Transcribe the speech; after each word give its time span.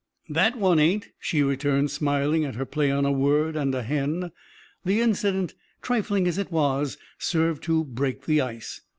"That 0.29 0.55
one 0.55 0.79
ain't," 0.79 1.09
she 1.19 1.43
returned, 1.43 1.91
smiling 1.91 2.43
at 2.43 2.55
her 2.55 2.65
play 2.65 2.89
on 2.89 3.05
a 3.05 3.11
word 3.11 3.55
and 3.55 3.75
a 3.75 3.83
hen. 3.83 4.31
The 4.83 4.99
incident, 4.99 5.53
trifling 5.83 6.25
as 6.27 6.39
it 6.39 6.51
was, 6.51 6.97
served 7.19 7.61
to 7.65 7.83
break 7.83 8.25
the 8.25 8.41
"ice." 8.41 8.81